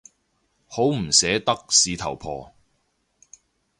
[0.65, 2.55] 好唔捨得事頭婆